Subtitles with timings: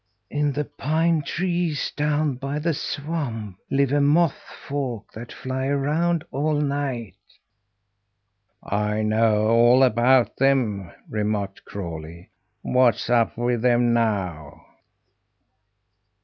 [0.31, 6.23] "In the pine trees down by the swamp live a moth folk that fly around
[6.31, 7.13] all night."
[8.63, 12.31] "I know all about them," remarked Crawlie.
[12.63, 14.65] "What's up with them now?"